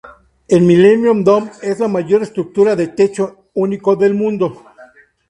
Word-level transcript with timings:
El 0.47 0.63
Millennium 0.63 1.23
Dome 1.23 1.51
es 1.61 1.79
la 1.79 1.87
mayor 1.87 2.23
estructura 2.23 2.75
de 2.75 2.87
techo 2.87 3.51
único 3.53 3.95
del 3.95 4.15
mundo. 4.15 4.63